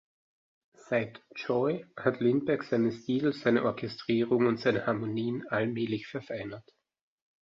[0.89, 6.67] Seit „Joy“ hat Lindberg seinen Stil, seine Orchestrierung und seine Harmonien allmählich verfeinert.